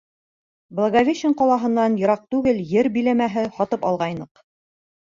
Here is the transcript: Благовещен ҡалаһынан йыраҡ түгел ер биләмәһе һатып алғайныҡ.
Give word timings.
Благовещен 0.79 1.35
ҡалаһынан 1.41 1.99
йыраҡ 2.01 2.27
түгел 2.35 2.65
ер 2.73 2.93
биләмәһе 2.99 3.47
һатып 3.61 3.89
алғайныҡ. 3.93 4.49